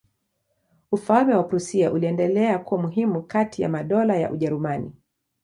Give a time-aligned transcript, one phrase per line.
[0.91, 4.91] Ufalme wa Prussia uliendelea kuwa muhimu kati ya madola ya Ujerumani.